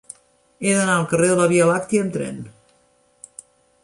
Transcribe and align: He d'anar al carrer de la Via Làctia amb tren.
He 0.61 0.71
d'anar 0.77 0.95
al 1.01 1.05
carrer 1.11 1.27
de 1.31 1.35
la 1.39 1.45
Via 1.51 1.67
Làctia 1.71 2.05
amb 2.05 2.13
tren. 2.15 2.39